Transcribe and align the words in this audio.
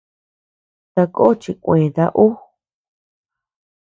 Takó 0.93 1.25
chikueta 1.41 2.05
ú. 2.25 2.27